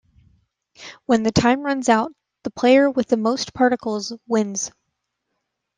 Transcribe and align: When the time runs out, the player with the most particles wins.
When 1.05 1.21
the 1.21 1.31
time 1.31 1.61
runs 1.61 1.87
out, 1.87 2.11
the 2.41 2.49
player 2.49 2.89
with 2.89 3.07
the 3.09 3.17
most 3.17 3.53
particles 3.53 4.11
wins. 4.25 4.71